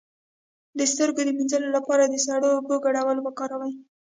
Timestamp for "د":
0.77-0.79, 1.25-1.29, 2.07-2.15